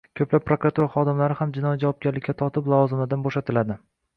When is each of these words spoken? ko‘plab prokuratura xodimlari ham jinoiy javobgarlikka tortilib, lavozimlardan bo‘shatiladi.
ko‘plab 0.19 0.45
prokuratura 0.45 0.87
xodimlari 0.95 1.37
ham 1.41 1.53
jinoiy 1.57 1.79
javobgarlikka 1.83 2.35
tortilib, 2.41 2.73
lavozimlardan 2.75 3.25
bo‘shatiladi. 3.29 3.79